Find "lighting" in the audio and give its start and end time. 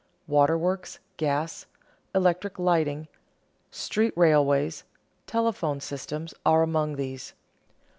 2.57-3.07